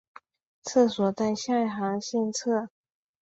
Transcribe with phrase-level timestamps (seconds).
[0.63, 2.69] 厕所在下行线侧。